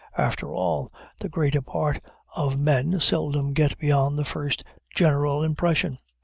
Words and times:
After 0.17 0.47
all, 0.51 0.91
the 1.19 1.29
greater 1.29 1.61
part 1.61 2.01
of 2.35 2.59
men 2.59 2.99
seldom 2.99 3.53
get 3.53 3.77
beyond 3.77 4.17
the 4.17 4.25
first 4.25 4.63
general 4.95 5.43
impression. 5.43 5.99